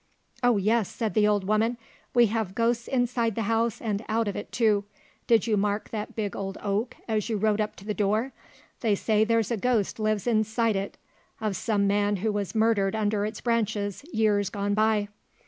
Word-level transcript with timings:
"Oh, 0.41 0.57
yes," 0.57 0.89
said 0.89 1.13
the 1.13 1.27
old 1.27 1.43
woman, 1.43 1.77
"we 2.15 2.25
have 2.25 2.55
ghosts 2.55 2.87
inside 2.87 3.35
the 3.35 3.43
house 3.43 3.79
and 3.79 4.03
out 4.09 4.27
of 4.27 4.35
it 4.35 4.51
too. 4.51 4.83
Did 5.27 5.45
you 5.45 5.57
mark 5.57 5.91
that 5.91 6.15
big 6.15 6.35
old 6.35 6.57
oak, 6.63 6.95
as 7.07 7.29
you 7.29 7.37
rode 7.37 7.61
up 7.61 7.75
to 7.75 7.85
the 7.85 7.93
door? 7.93 8.33
They 8.79 8.95
say 8.95 9.23
there's 9.23 9.51
a 9.51 9.57
ghost 9.57 9.99
lives 9.99 10.25
inside 10.25 10.75
it, 10.75 10.97
of 11.39 11.55
some 11.55 11.85
man 11.85 12.15
who 12.15 12.31
was 12.31 12.55
murdered 12.55 12.95
under 12.95 13.25
its 13.27 13.41
branches 13.41 14.03
years 14.11 14.49
gone 14.49 14.73
by. 14.73 15.07